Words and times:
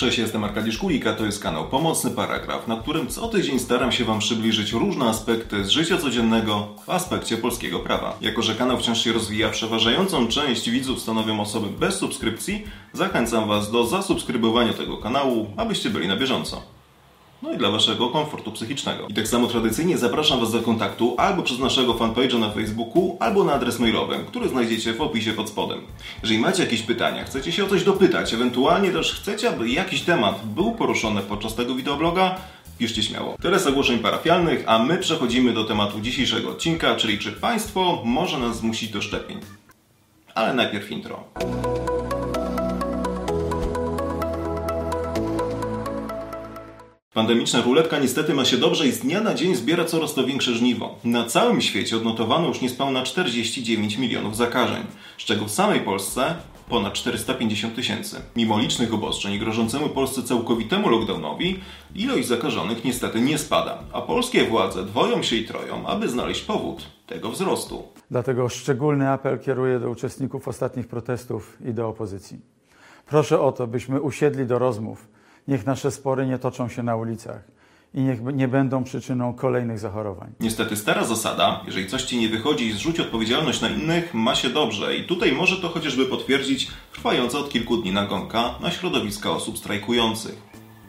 Cześć, 0.00 0.18
jestem 0.18 0.44
Arkadiusz 0.44 0.78
Kulik, 0.78 1.06
a 1.06 1.14
to 1.14 1.26
jest 1.26 1.42
kanał 1.42 1.68
Pomocny 1.68 2.10
Paragraf, 2.10 2.68
na 2.68 2.76
którym 2.76 3.08
co 3.08 3.28
tydzień 3.28 3.58
staram 3.58 3.92
się 3.92 4.04
Wam 4.04 4.18
przybliżyć 4.18 4.72
różne 4.72 5.04
aspekty 5.04 5.64
z 5.64 5.68
życia 5.68 5.98
codziennego 5.98 6.68
w 6.86 6.90
aspekcie 6.90 7.36
polskiego 7.36 7.80
prawa. 7.80 8.16
Jako, 8.20 8.42
że 8.42 8.54
kanał 8.54 8.78
wciąż 8.78 9.04
się 9.04 9.12
rozwija, 9.12 9.50
przeważającą 9.50 10.28
część 10.28 10.70
widzów 10.70 11.00
stanowią 11.00 11.40
osoby 11.40 11.68
bez 11.78 11.94
subskrypcji, 11.94 12.64
zachęcam 12.92 13.48
Was 13.48 13.70
do 13.70 13.86
zasubskrybowania 13.86 14.72
tego 14.72 14.96
kanału, 14.96 15.46
abyście 15.56 15.90
byli 15.90 16.08
na 16.08 16.16
bieżąco 16.16 16.79
no 17.42 17.52
i 17.52 17.56
dla 17.56 17.70
Waszego 17.70 18.08
komfortu 18.08 18.52
psychicznego. 18.52 19.06
I 19.08 19.14
tak 19.14 19.28
samo 19.28 19.46
tradycyjnie 19.46 19.98
zapraszam 19.98 20.40
Was 20.40 20.52
do 20.52 20.62
kontaktu 20.62 21.14
albo 21.18 21.42
przez 21.42 21.58
naszego 21.58 21.94
fanpage'a 21.94 22.38
na 22.38 22.50
Facebooku, 22.50 23.16
albo 23.20 23.44
na 23.44 23.52
adres 23.52 23.78
mailowy, 23.78 24.16
który 24.28 24.48
znajdziecie 24.48 24.92
w 24.92 25.00
opisie 25.00 25.32
pod 25.32 25.48
spodem. 25.48 25.80
Jeżeli 26.22 26.40
macie 26.40 26.62
jakieś 26.62 26.82
pytania, 26.82 27.24
chcecie 27.24 27.52
się 27.52 27.64
o 27.64 27.68
coś 27.68 27.84
dopytać, 27.84 28.34
ewentualnie 28.34 28.90
też 28.90 29.12
chcecie, 29.12 29.48
aby 29.48 29.68
jakiś 29.68 30.00
temat 30.00 30.46
był 30.46 30.72
poruszony 30.72 31.20
podczas 31.20 31.54
tego 31.54 31.74
wideobloga, 31.74 32.36
piszcie 32.78 33.02
śmiało. 33.02 33.36
Tyle 33.42 33.58
z 33.58 33.66
ogłoszeń 33.66 33.98
parafialnych, 33.98 34.64
a 34.66 34.78
my 34.78 34.98
przechodzimy 34.98 35.52
do 35.52 35.64
tematu 35.64 36.00
dzisiejszego 36.00 36.50
odcinka, 36.50 36.96
czyli 36.96 37.18
czy 37.18 37.32
państwo 37.32 38.02
może 38.04 38.38
nas 38.38 38.56
zmusić 38.56 38.90
do 38.90 39.02
szczepień. 39.02 39.40
Ale 40.34 40.54
najpierw 40.54 40.90
intro. 40.90 41.24
Pandemiczna 47.14 47.62
ruletka 47.62 47.98
niestety 47.98 48.34
ma 48.34 48.44
się 48.44 48.56
dobrze 48.56 48.86
i 48.86 48.92
z 48.92 48.98
dnia 48.98 49.20
na 49.20 49.34
dzień 49.34 49.54
zbiera 49.54 49.84
coraz 49.84 50.14
to 50.14 50.24
większe 50.24 50.54
żniwo. 50.54 50.98
Na 51.04 51.24
całym 51.24 51.60
świecie 51.60 51.96
odnotowano 51.96 52.48
już 52.48 52.60
niespełna 52.60 53.02
49 53.02 53.98
milionów 53.98 54.36
zakażeń, 54.36 54.82
z 55.18 55.24
czego 55.24 55.44
w 55.44 55.50
samej 55.50 55.80
Polsce 55.80 56.34
ponad 56.68 56.92
450 56.92 57.74
tysięcy. 57.74 58.16
Mimo 58.36 58.58
licznych 58.58 58.94
obostrzeń 58.94 59.38
grożącemu 59.38 59.88
Polsce 59.88 60.22
całkowitemu 60.22 60.88
lockdownowi, 60.88 61.60
ilość 61.94 62.26
zakażonych 62.26 62.84
niestety 62.84 63.20
nie 63.20 63.38
spada, 63.38 63.78
a 63.92 64.02
polskie 64.02 64.44
władze 64.44 64.84
dwoją 64.84 65.22
się 65.22 65.36
i 65.36 65.44
troją, 65.44 65.86
aby 65.86 66.08
znaleźć 66.08 66.42
powód 66.42 66.86
tego 67.06 67.30
wzrostu. 67.30 67.82
Dlatego 68.10 68.48
szczególny 68.48 69.08
apel 69.08 69.38
kieruję 69.38 69.80
do 69.80 69.90
uczestników 69.90 70.48
ostatnich 70.48 70.88
protestów 70.88 71.58
i 71.64 71.74
do 71.74 71.88
opozycji. 71.88 72.40
Proszę 73.06 73.40
o 73.40 73.52
to, 73.52 73.66
byśmy 73.66 74.00
usiedli 74.00 74.46
do 74.46 74.58
rozmów 74.58 75.19
Niech 75.50 75.66
nasze 75.66 75.90
spory 75.90 76.26
nie 76.26 76.38
toczą 76.38 76.68
się 76.68 76.82
na 76.82 76.96
ulicach 76.96 77.42
i 77.94 78.00
niech 78.00 78.22
nie 78.22 78.48
będą 78.48 78.84
przyczyną 78.84 79.34
kolejnych 79.34 79.78
zachorowań. 79.78 80.32
Niestety 80.40 80.76
stara 80.76 81.04
zasada, 81.04 81.62
jeżeli 81.66 81.86
coś 81.86 82.02
ci 82.02 82.18
nie 82.18 82.28
wychodzi 82.28 82.66
i 82.66 82.72
zrzuć 82.72 83.00
odpowiedzialność 83.00 83.60
na 83.60 83.68
innych, 83.68 84.14
ma 84.14 84.34
się 84.34 84.50
dobrze 84.50 84.96
i 84.96 85.04
tutaj 85.04 85.32
może 85.32 85.56
to 85.56 85.68
chociażby 85.68 86.06
potwierdzić 86.06 86.68
trwająca 86.92 87.38
od 87.38 87.50
kilku 87.50 87.76
dni 87.76 87.92
nagonka 87.92 88.54
na 88.60 88.70
środowiska 88.70 89.30
osób 89.30 89.58
strajkujących. 89.58 90.42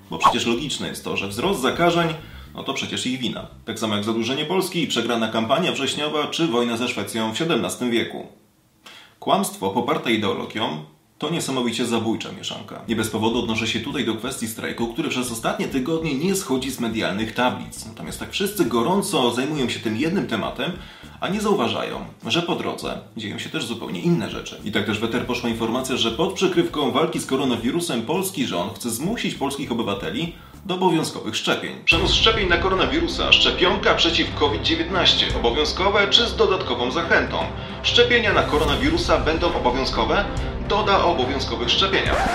Bo 0.09 0.17
przecież 0.17 0.45
logiczne 0.45 0.87
jest 0.87 1.03
to, 1.03 1.17
że 1.17 1.27
wzrost 1.27 1.61
zakażeń 1.61 2.07
no 2.55 2.63
to 2.63 2.73
przecież 2.73 3.07
ich 3.07 3.19
wina. 3.19 3.47
Tak 3.65 3.79
samo 3.79 3.95
jak 3.95 4.03
zadłużenie 4.03 4.45
Polski, 4.45 4.87
przegrana 4.87 5.27
kampania 5.27 5.71
wrześniowa 5.71 6.27
czy 6.27 6.47
wojna 6.47 6.77
ze 6.77 6.87
Szwecją 6.87 7.33
w 7.33 7.41
XVII 7.41 7.91
wieku. 7.91 8.27
Kłamstwo 9.19 9.69
poparte 9.69 10.11
ideologią 10.11 10.83
to 11.22 11.30
niesamowicie 11.30 11.86
zabójcza 11.86 12.31
mieszanka. 12.31 12.81
Nie 12.88 12.95
bez 12.95 13.09
powodu 13.09 13.39
odnoszę 13.39 13.67
się 13.67 13.80
tutaj 13.80 14.05
do 14.05 14.16
kwestii 14.16 14.47
strajku, 14.47 14.88
który 14.88 15.09
przez 15.09 15.31
ostatnie 15.31 15.67
tygodnie 15.67 16.16
nie 16.16 16.36
schodzi 16.36 16.72
z 16.72 16.80
medialnych 16.80 17.33
tablic. 17.33 17.86
Natomiast 17.86 18.19
tak 18.19 18.31
wszyscy 18.31 18.66
gorąco 18.66 19.31
zajmują 19.31 19.69
się 19.69 19.80
tym 19.80 19.97
jednym 19.97 20.28
tematem, 20.28 20.72
a 21.19 21.28
nie 21.28 21.41
zauważają, 21.41 22.05
że 22.28 22.41
po 22.41 22.55
drodze 22.55 23.00
dzieją 23.17 23.39
się 23.39 23.50
też 23.50 23.66
zupełnie 23.66 24.02
inne 24.02 24.30
rzeczy. 24.30 24.61
I 24.63 24.72
tak 24.72 24.86
też 24.86 25.00
weter 25.00 25.25
poszła 25.25 25.50
informacja, 25.50 25.97
że 25.97 26.11
pod 26.11 26.33
przykrywką 26.33 26.91
walki 26.91 27.19
z 27.19 27.25
koronawirusem 27.25 28.02
polski 28.02 28.47
rząd 28.47 28.73
chce 28.75 28.89
zmusić 28.89 29.35
polskich 29.35 29.72
obywateli 29.72 30.35
do 30.66 30.75
obowiązkowych 30.75 31.35
szczepień. 31.35 31.75
Przenos 31.85 32.13
szczepień 32.13 32.50
na 32.50 32.58
koronawirusa, 32.58 33.31
szczepionka 33.31 33.95
przeciw 33.95 34.35
COVID-19, 34.35 35.38
obowiązkowe 35.38 36.08
czy 36.08 36.25
z 36.25 36.35
dodatkową 36.35 36.91
zachętą. 36.91 37.38
Szczepienia 37.84 38.34
na 38.34 38.44
koronawirusa 38.44 39.18
będą 39.18 39.53
obowiązkowe, 39.53 40.25
doda 40.71 41.05
o 41.05 41.11
obowiązkowych 41.11 41.69
szczepieniach. 41.69 42.27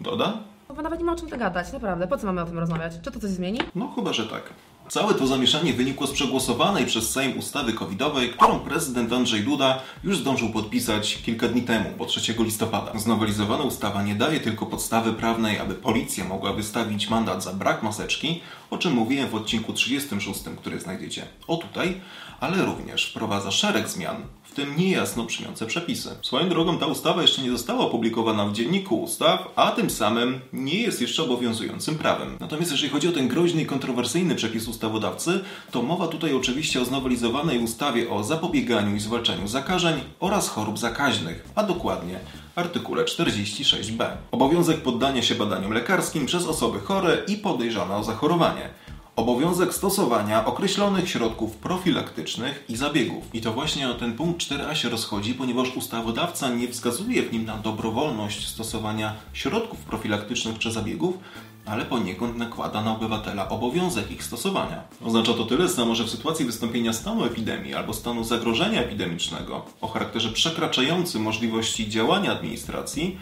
Doda? 0.00 0.32
Bo 0.76 0.82
nawet 0.82 0.98
nie 0.98 1.04
ma 1.04 1.12
o 1.12 1.16
czym 1.16 1.28
to 1.28 1.36
gadać, 1.36 1.72
naprawdę. 1.72 2.08
Po 2.08 2.18
co 2.18 2.26
mamy 2.26 2.42
o 2.42 2.46
tym 2.46 2.58
rozmawiać? 2.58 2.92
Czy 3.02 3.10
to 3.12 3.20
coś 3.20 3.30
zmieni? 3.30 3.60
No 3.74 3.92
chyba, 3.94 4.12
że 4.12 4.26
tak. 4.26 4.42
Całe 4.88 5.14
to 5.14 5.26
zamieszanie 5.26 5.72
wynikło 5.72 6.06
z 6.06 6.12
przegłosowanej 6.12 6.86
przez 6.86 7.10
Sejm 7.10 7.38
ustawy 7.38 7.72
covidowej, 7.72 8.30
którą 8.30 8.60
prezydent 8.60 9.12
Andrzej 9.12 9.40
Duda 9.40 9.80
już 10.04 10.18
zdążył 10.18 10.50
podpisać 10.50 11.18
kilka 11.22 11.48
dni 11.48 11.62
temu, 11.62 11.90
bo 11.98 12.06
3 12.06 12.34
listopada. 12.38 12.98
Znowelizowana 12.98 13.64
ustawa 13.64 14.02
nie 14.02 14.14
daje 14.14 14.40
tylko 14.40 14.66
podstawy 14.66 15.12
prawnej, 15.12 15.58
aby 15.58 15.74
policja 15.74 16.24
mogła 16.24 16.52
wystawić 16.52 17.10
mandat 17.10 17.44
za 17.44 17.52
brak 17.52 17.82
maseczki, 17.82 18.40
o 18.70 18.78
czym 18.78 18.92
mówiłem 18.92 19.28
w 19.28 19.34
odcinku 19.34 19.72
36, 19.72 20.40
który 20.56 20.80
znajdziecie 20.80 21.26
o 21.48 21.56
tutaj, 21.56 22.00
ale 22.40 22.64
również 22.64 23.10
wprowadza 23.10 23.50
szereg 23.50 23.88
zmian, 23.88 24.16
tym 24.56 24.76
niejasno 24.76 25.24
brzmiące 25.24 25.66
przepisy. 25.66 26.10
Swoją 26.22 26.48
drogą 26.48 26.78
ta 26.78 26.86
ustawa 26.86 27.22
jeszcze 27.22 27.42
nie 27.42 27.50
została 27.50 27.80
opublikowana 27.80 28.46
w 28.46 28.52
Dzienniku 28.52 29.02
Ustaw, 29.02 29.48
a 29.56 29.70
tym 29.70 29.90
samym 29.90 30.40
nie 30.52 30.80
jest 30.80 31.00
jeszcze 31.00 31.22
obowiązującym 31.22 31.98
prawem. 31.98 32.36
Natomiast 32.40 32.70
jeżeli 32.70 32.92
chodzi 32.92 33.08
o 33.08 33.12
ten 33.12 33.28
groźny 33.28 33.62
i 33.62 33.66
kontrowersyjny 33.66 34.34
przepis 34.34 34.68
ustawodawcy, 34.76 35.40
to 35.70 35.82
mowa 35.82 36.08
tutaj 36.08 36.34
oczywiście 36.34 36.80
o 36.80 36.84
znowelizowanej 36.84 37.58
ustawie 37.58 38.10
o 38.10 38.24
zapobieganiu 38.24 38.96
i 38.96 39.00
zwalczaniu 39.00 39.48
zakażeń 39.48 40.00
oraz 40.20 40.48
chorób 40.48 40.78
zakaźnych, 40.78 41.44
a 41.54 41.62
dokładnie 41.62 42.18
artykule 42.56 43.04
46b. 43.04 44.06
Obowiązek 44.30 44.80
poddania 44.82 45.22
się 45.22 45.34
badaniom 45.34 45.72
lekarskim 45.72 46.26
przez 46.26 46.46
osoby 46.46 46.80
chore 46.80 47.18
i 47.28 47.36
podejrzane 47.36 47.96
o 47.96 48.04
zachorowanie 48.04 48.68
obowiązek 49.16 49.74
stosowania 49.74 50.44
określonych 50.44 51.10
środków 51.10 51.56
profilaktycznych 51.56 52.64
i 52.68 52.76
zabiegów. 52.76 53.24
I 53.32 53.40
to 53.40 53.52
właśnie 53.52 53.88
o 53.88 53.94
ten 53.94 54.12
punkt 54.12 54.40
4a 54.40 54.74
się 54.74 54.88
rozchodzi, 54.88 55.34
ponieważ 55.34 55.76
ustawodawca 55.76 56.48
nie 56.48 56.68
wskazuje 56.68 57.22
w 57.22 57.32
nim 57.32 57.44
na 57.44 57.56
dobrowolność 57.56 58.48
stosowania 58.48 59.14
środków 59.32 59.78
profilaktycznych 59.78 60.58
czy 60.58 60.72
zabiegów, 60.72 61.18
ale 61.66 61.84
poniekąd 61.84 62.36
nakłada 62.36 62.82
na 62.82 62.96
obywatela 62.96 63.48
obowiązek 63.48 64.10
ich 64.10 64.24
stosowania. 64.24 64.82
Oznacza 65.04 65.34
to 65.34 65.44
tyle 65.44 65.68
samo, 65.68 65.94
że 65.94 66.04
w 66.04 66.10
sytuacji 66.10 66.44
wystąpienia 66.46 66.92
stanu 66.92 67.24
epidemii 67.24 67.74
albo 67.74 67.92
stanu 67.92 68.24
zagrożenia 68.24 68.80
epidemicznego 68.80 69.64
o 69.80 69.88
charakterze 69.88 70.28
przekraczającym 70.28 71.22
możliwości 71.22 71.88
działania 71.88 72.32
administracji, 72.32 73.18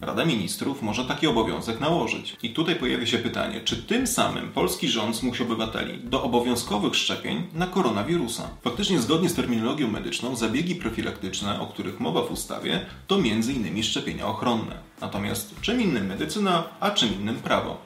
Rada 0.00 0.24
Ministrów 0.24 0.82
może 0.82 1.04
taki 1.04 1.26
obowiązek 1.26 1.80
nałożyć. 1.80 2.36
I 2.42 2.50
tutaj 2.50 2.76
pojawia 2.76 3.06
się 3.06 3.18
pytanie, 3.18 3.60
czy 3.60 3.76
tym 3.76 4.06
samym 4.06 4.52
polski 4.52 4.88
rząd 4.88 5.16
zmusi 5.16 5.42
obywateli 5.42 5.98
do 5.98 6.22
obowiązkowych 6.22 6.96
szczepień 6.96 7.46
na 7.54 7.66
koronawirusa? 7.66 8.48
Faktycznie 8.62 9.00
zgodnie 9.00 9.28
z 9.28 9.34
terminologią 9.34 9.88
medyczną 9.88 10.36
zabiegi 10.36 10.74
profilaktyczne, 10.74 11.60
o 11.60 11.66
których 11.66 12.00
mowa 12.00 12.22
w 12.22 12.32
ustawie, 12.32 12.86
to 13.06 13.16
m.in. 13.16 13.82
szczepienia 13.82 14.26
ochronne. 14.26 14.78
Natomiast 15.00 15.60
czym 15.60 15.82
innym 15.82 16.06
medycyna, 16.06 16.64
a 16.80 16.90
czym 16.90 17.14
innym 17.14 17.36
prawo? 17.36 17.85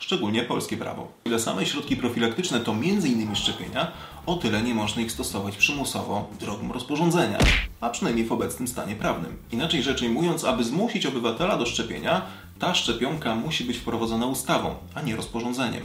Szczególnie 0.00 0.42
polskie 0.42 0.76
prawo. 0.76 1.12
Ile 1.24 1.38
same 1.38 1.66
środki 1.66 1.96
profilaktyczne 1.96 2.60
to 2.60 2.72
m.in. 2.72 3.36
szczepienia, 3.36 3.92
o 4.26 4.34
tyle 4.34 4.62
nie 4.62 4.74
można 4.74 5.02
ich 5.02 5.12
stosować 5.12 5.56
przymusowo 5.56 6.28
drogą 6.40 6.72
rozporządzenia, 6.72 7.38
a 7.80 7.90
przynajmniej 7.90 8.26
w 8.26 8.32
obecnym 8.32 8.68
stanie 8.68 8.96
prawnym. 8.96 9.36
Inaczej 9.52 9.82
rzecz 9.82 10.02
ujmując, 10.02 10.44
aby 10.44 10.64
zmusić 10.64 11.06
obywatela 11.06 11.56
do 11.56 11.66
szczepienia, 11.66 12.22
ta 12.58 12.74
szczepionka 12.74 13.34
musi 13.34 13.64
być 13.64 13.76
wprowadzona 13.76 14.26
ustawą, 14.26 14.74
a 14.94 15.02
nie 15.02 15.16
rozporządzeniem. 15.16 15.82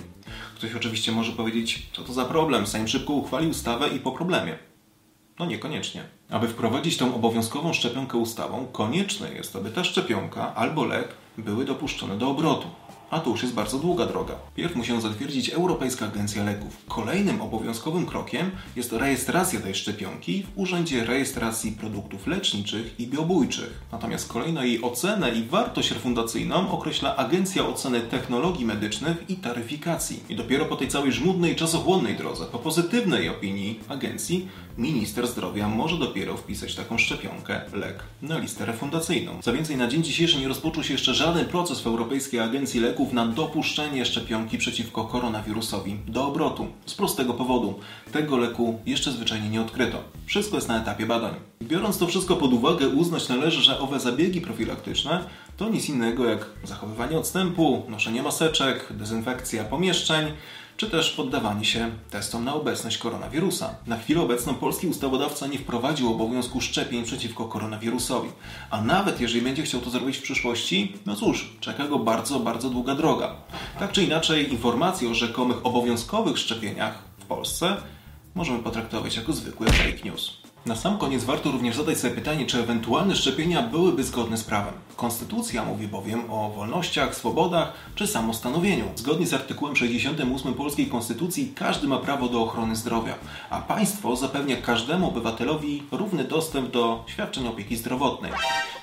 Ktoś 0.56 0.76
oczywiście 0.76 1.12
może 1.12 1.32
powiedzieć, 1.32 1.90
co 1.94 2.04
to 2.04 2.14
za 2.14 2.26
problem, 2.26 2.68
Sejm 2.68 2.88
szybko 2.88 3.14
uchwali 3.14 3.48
ustawę 3.48 3.88
i 3.88 4.00
po 4.00 4.12
problemie. 4.12 4.58
No 5.40 5.46
niekoniecznie. 5.46 6.04
Aby 6.30 6.48
wprowadzić 6.48 6.98
tą 6.98 7.16
obowiązkową 7.16 7.74
szczepionkę 7.74 8.18
ustawą, 8.18 8.68
konieczne 8.72 9.34
jest, 9.34 9.56
aby 9.56 9.70
ta 9.70 9.84
szczepionka 9.84 10.56
albo 10.56 10.86
lek 10.86 11.08
były 11.38 11.66
dopuszczone 11.66 12.18
do 12.18 12.30
obrotu 12.30 12.68
a 13.10 13.20
to 13.20 13.30
już 13.30 13.42
jest 13.42 13.54
bardzo 13.54 13.80
długa 13.80 14.06
droga. 14.06 14.36
Pierw 14.56 14.76
musi 14.76 14.92
ją 14.92 15.02
zatwierdzić 15.02 15.50
Europejska 15.50 16.06
Agencja 16.06 16.44
Leków. 16.44 16.78
Kolejnym 16.88 17.42
obowiązkowym 17.42 18.06
krokiem 18.06 18.52
jest 18.76 18.92
rejestracja 18.92 19.62
tej 19.62 19.76
szczepionki 19.76 20.44
w 20.44 20.60
Urzędzie 20.60 21.06
Rejestracji 21.06 21.72
Produktów 21.72 22.28
Leczniczych 22.28 23.00
i 23.00 23.08
Biobójczych. 23.08 23.82
Natomiast 23.92 24.28
kolejno 24.28 24.64
jej 24.64 24.82
ocenę 24.82 25.32
i 25.36 25.44
wartość 25.44 25.92
refundacyjną 25.92 26.72
określa 26.72 27.16
Agencja 27.16 27.68
Oceny 27.68 28.02
Technologii 28.02 28.66
Medycznych 28.66 29.30
i 29.30 29.36
Taryfikacji. 29.36 30.24
I 30.30 30.36
dopiero 30.36 30.66
po 30.66 30.76
tej 30.76 30.88
całej 30.88 31.12
żmudnej, 31.12 31.56
czasochłonnej 31.56 32.16
drodze, 32.16 32.46
po 32.46 32.60
pozytywnej 32.60 33.30
opinii 33.30 33.80
agencji, 33.88 34.48
minister 34.78 35.28
zdrowia 35.28 35.68
może 35.68 35.98
dopiero 35.98 36.38
wpisać 36.38 36.76
taką 36.76 36.98
szczepionkę, 36.98 37.62
lek, 37.74 38.04
na 38.22 38.38
listę 38.38 38.66
refundacyjną. 38.66 39.42
Co 39.42 39.54
więcej, 39.54 39.78
na 39.78 39.88
dzień 39.88 40.04
dzisiejszy 40.04 40.40
nie 40.40 40.48
rozpoczął 40.48 40.84
się 40.84 40.94
jeszcze 40.94 41.14
żaden 41.14 41.46
proces 41.46 41.82
w 41.82 41.88
Europejskiej 41.88 42.40
Agencji 42.40 42.80
Leków 42.80 42.95
leków 42.96 43.14
na 43.14 43.28
dopuszczenie 43.28 44.06
szczepionki 44.06 44.58
przeciwko 44.58 45.04
koronawirusowi 45.06 45.98
do 46.08 46.28
obrotu. 46.28 46.68
Z 46.86 46.94
prostego 46.94 47.34
powodu. 47.34 47.80
Tego 48.12 48.38
leku 48.38 48.80
jeszcze 48.86 49.12
zwyczajnie 49.12 49.50
nie 49.50 49.62
odkryto. 49.62 50.04
Wszystko 50.26 50.56
jest 50.56 50.68
na 50.68 50.82
etapie 50.82 51.06
badań. 51.06 51.34
Biorąc 51.64 51.98
to 51.98 52.08
wszystko 52.08 52.36
pod 52.36 52.54
uwagę, 52.54 52.88
uznać 52.88 53.30
należy, 53.30 53.62
że 53.62 53.80
owe 53.80 54.00
zabiegi 54.00 54.42
profilaktyczne 54.42 55.24
to 55.58 55.70
nic 55.70 55.90
innego 55.90 56.26
jak 56.26 56.46
zachowywanie 56.64 57.18
odstępu, 57.18 57.84
noszenie 57.90 58.24
maseczek, 58.24 58.88
dezynfekcja 58.94 59.64
pomieszczeń, 59.64 60.26
czy 60.78 60.90
też 60.90 61.12
poddawanie 61.12 61.66
się 61.66 61.92
testom 62.10 62.46
na 62.46 62.54
obecność 62.54 62.98
koronawirusa. 62.98 63.76
Na 63.88 63.98
chwilę 63.98 64.22
obecną 64.22 64.54
polski 64.54 64.88
ustawodawca 64.88 65.48
nie 65.48 65.58
wprowadził 65.58 66.12
obowiązku 66.12 66.62
szczepień 66.62 67.04
przeciwko 67.04 67.46
koronawirusowi, 67.46 68.30
a 68.70 68.82
nawet 68.82 69.22
jeżeli 69.22 69.42
będzie 69.42 69.64
chciał 69.64 69.82
to 69.82 69.90
zrobić 69.90 70.18
w 70.18 70.22
przyszłości, 70.22 70.94
no 71.06 71.16
cóż, 71.16 71.50
czeka 71.60 71.88
go 71.88 72.00
bardzo, 72.00 72.40
bardzo 72.40 72.70
długa 72.70 72.96
droga. 72.96 73.36
Tak 73.80 73.92
czy 73.92 74.04
inaczej, 74.04 74.52
informacje 74.52 75.10
o 75.10 75.14
rzekomych 75.14 75.66
obowiązkowych 75.66 76.38
szczepieniach 76.38 77.04
w 77.18 77.26
Polsce 77.26 77.78
możemy 78.36 78.60
potraktować 78.60 79.16
jako 79.16 79.34
zwykły 79.34 79.68
fake 79.68 80.04
news. 80.04 80.38
Na 80.66 80.76
sam 80.76 80.98
koniec 80.98 81.24
warto 81.24 81.52
również 81.52 81.76
zadać 81.76 81.98
sobie 81.98 82.16
pytanie, 82.16 82.46
czy 82.46 82.60
ewentualne 82.60 83.16
szczepienia 83.16 83.62
byłyby 83.62 84.04
zgodne 84.04 84.38
z 84.38 84.44
prawem. 84.44 84.74
Konstytucja 84.96 85.66
mówi 85.66 85.88
bowiem 85.88 86.32
o 86.32 86.50
wolnościach, 86.50 87.16
swobodach 87.16 87.74
czy 87.96 88.08
samostanowieniu. 88.08 88.86
Zgodnie 88.96 89.28
z 89.28 89.34
artykułem 89.34 89.76
68 89.76 90.54
polskiej 90.54 90.88
konstytucji 90.88 91.54
każdy 91.56 91.88
ma 91.88 91.98
prawo 91.98 92.30
do 92.30 92.42
ochrony 92.42 92.76
zdrowia, 92.76 93.16
a 93.50 93.62
państwo 93.62 94.16
zapewnia 94.16 94.58
każdemu 94.62 95.08
obywatelowi 95.08 95.84
równy 95.92 96.24
dostęp 96.24 96.72
do 96.72 97.04
świadczeń 97.08 97.48
opieki 97.48 97.76
zdrowotnej. 97.76 98.32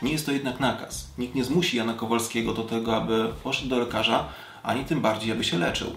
Nie 0.03 0.13
jest 0.13 0.27
to 0.27 0.33
jednak 0.33 0.61
nakaz. 0.61 1.09
Nikt 1.19 1.35
nie 1.35 1.45
zmusi 1.45 1.77
Jana 1.77 1.95
Kowalskiego 1.95 2.53
do 2.53 2.63
tego, 2.63 2.97
aby 2.97 3.29
poszedł 3.43 3.69
do 3.69 3.79
lekarza, 3.79 4.25
ani 4.63 4.85
tym 4.85 5.01
bardziej, 5.01 5.33
aby 5.33 5.45
się 5.45 5.59
leczył 5.59 5.93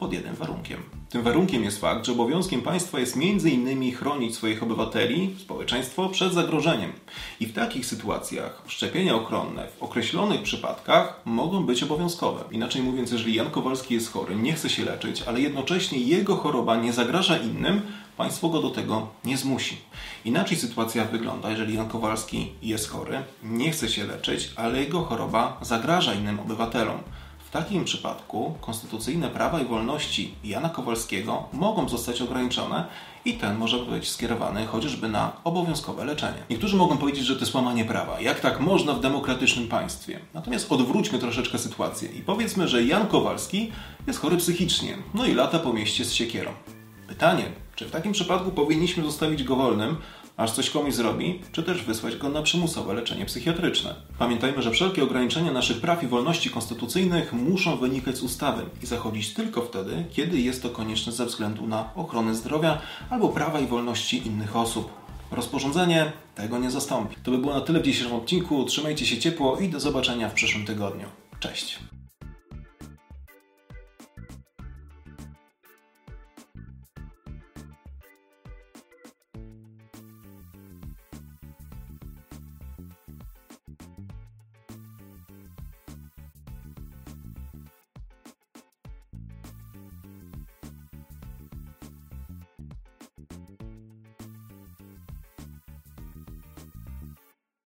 pod 0.00 0.12
jednym 0.12 0.34
warunkiem. 0.34 0.82
Tym 1.08 1.22
warunkiem 1.22 1.64
jest 1.64 1.80
fakt, 1.80 2.06
że 2.06 2.12
obowiązkiem 2.12 2.62
państwa 2.62 3.00
jest 3.00 3.16
m.in. 3.16 3.94
chronić 3.94 4.34
swoich 4.34 4.62
obywateli, 4.62 5.36
społeczeństwo 5.38 6.08
przed 6.08 6.32
zagrożeniem. 6.32 6.92
I 7.40 7.46
w 7.46 7.52
takich 7.52 7.86
sytuacjach 7.86 8.62
szczepienia 8.66 9.14
ochronne 9.14 9.68
w 9.68 9.82
określonych 9.82 10.42
przypadkach 10.42 11.20
mogą 11.24 11.66
być 11.66 11.82
obowiązkowe. 11.82 12.44
Inaczej 12.50 12.82
mówiąc, 12.82 13.10
jeżeli 13.10 13.34
Jan 13.34 13.50
Kowalski 13.50 13.94
jest 13.94 14.12
chory, 14.12 14.36
nie 14.36 14.52
chce 14.52 14.70
się 14.70 14.84
leczyć, 14.84 15.22
ale 15.22 15.40
jednocześnie 15.40 15.98
jego 15.98 16.36
choroba 16.36 16.76
nie 16.76 16.92
zagraża 16.92 17.38
innym, 17.38 17.82
państwo 18.16 18.48
go 18.48 18.62
do 18.62 18.70
tego 18.70 19.08
nie 19.24 19.36
zmusi. 19.36 19.76
Inaczej 20.24 20.56
sytuacja 20.56 21.04
wygląda, 21.04 21.50
jeżeli 21.50 21.74
Jan 21.74 21.88
Kowalski 21.88 22.52
jest 22.62 22.90
chory, 22.90 23.22
nie 23.42 23.70
chce 23.70 23.88
się 23.88 24.04
leczyć, 24.04 24.50
ale 24.56 24.80
jego 24.80 25.02
choroba 25.02 25.58
zagraża 25.62 26.14
innym 26.14 26.40
obywatelom. 26.40 26.98
W 27.50 27.52
takim 27.52 27.84
przypadku 27.84 28.54
konstytucyjne 28.60 29.28
prawa 29.28 29.60
i 29.60 29.64
wolności 29.64 30.34
Jana 30.44 30.68
Kowalskiego 30.68 31.48
mogą 31.52 31.88
zostać 31.88 32.22
ograniczone 32.22 32.86
i 33.24 33.34
ten 33.34 33.56
może 33.56 33.78
być 33.78 34.10
skierowany 34.10 34.66
chociażby 34.66 35.08
na 35.08 35.32
obowiązkowe 35.44 36.04
leczenie. 36.04 36.38
Niektórzy 36.50 36.76
mogą 36.76 36.98
powiedzieć, 36.98 37.24
że 37.24 37.34
to 37.34 37.40
jest 37.40 37.54
łamanie 37.54 37.84
prawa. 37.84 38.20
Jak 38.20 38.40
tak 38.40 38.60
można 38.60 38.92
w 38.92 39.00
demokratycznym 39.00 39.68
państwie? 39.68 40.20
Natomiast 40.34 40.72
odwróćmy 40.72 41.18
troszeczkę 41.18 41.58
sytuację 41.58 42.08
i 42.12 42.20
powiedzmy, 42.20 42.68
że 42.68 42.84
Jan 42.84 43.06
Kowalski 43.06 43.72
jest 44.06 44.18
chory 44.18 44.36
psychicznie, 44.36 44.96
no 45.14 45.26
i 45.26 45.34
lata 45.34 45.58
po 45.58 45.72
mieście 45.72 46.04
z 46.04 46.12
siekierą. 46.12 46.50
Pytanie, 47.08 47.44
czy 47.76 47.86
w 47.86 47.90
takim 47.90 48.12
przypadku 48.12 48.50
powinniśmy 48.50 49.04
zostawić 49.04 49.44
go 49.44 49.56
wolnym, 49.56 49.96
aż 50.40 50.50
coś 50.50 50.70
komuś 50.70 50.94
zrobi, 50.94 51.40
czy 51.52 51.62
też 51.62 51.82
wysłać 51.82 52.16
go 52.16 52.28
na 52.28 52.42
przymusowe 52.42 52.94
leczenie 52.94 53.26
psychiatryczne. 53.26 53.94
Pamiętajmy, 54.18 54.62
że 54.62 54.70
wszelkie 54.70 55.04
ograniczenia 55.04 55.52
naszych 55.52 55.80
praw 55.80 56.02
i 56.02 56.06
wolności 56.06 56.50
konstytucyjnych 56.50 57.32
muszą 57.32 57.76
wynikać 57.76 58.16
z 58.16 58.22
ustawy 58.22 58.62
i 58.82 58.86
zachodzić 58.86 59.34
tylko 59.34 59.62
wtedy, 59.62 60.04
kiedy 60.12 60.40
jest 60.40 60.62
to 60.62 60.70
konieczne 60.70 61.12
ze 61.12 61.26
względu 61.26 61.66
na 61.66 61.94
ochronę 61.94 62.34
zdrowia 62.34 62.78
albo 63.10 63.28
prawa 63.28 63.60
i 63.60 63.66
wolności 63.66 64.26
innych 64.26 64.56
osób. 64.56 64.90
Rozporządzenie 65.30 66.12
tego 66.34 66.58
nie 66.58 66.70
zastąpi. 66.70 67.16
To 67.22 67.30
by 67.30 67.38
było 67.38 67.54
na 67.54 67.60
tyle 67.60 67.80
w 67.80 67.82
dzisiejszym 67.82 68.16
odcinku. 68.16 68.64
Trzymajcie 68.64 69.06
się 69.06 69.18
ciepło 69.18 69.58
i 69.58 69.68
do 69.68 69.80
zobaczenia 69.80 70.28
w 70.28 70.34
przyszłym 70.34 70.66
tygodniu. 70.66 71.06
Cześć! 71.40 71.78